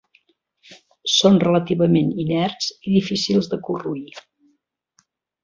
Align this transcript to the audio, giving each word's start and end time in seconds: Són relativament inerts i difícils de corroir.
Són 1.15 1.37
relativament 1.43 2.09
inerts 2.23 2.71
i 2.79 2.95
difícils 2.95 3.51
de 3.53 3.61
corroir. 3.69 4.09